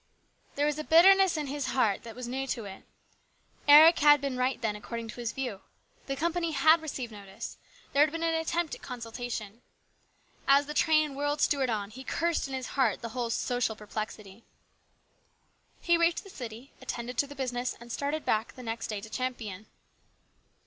[0.55, 2.85] There was a bitterness in his heart that was new to it.
[3.67, 5.61] Eric had been right then, according to his view.
[6.07, 7.59] The company had received notice.
[7.93, 9.61] There had been an attempt at consultation.
[10.47, 14.43] As the train whirled Stuart on, he cursed in his heart the whole social perplexity.
[15.81, 19.07] He reached the city, attended to the business, and started back the next day to
[19.07, 19.67] Champion.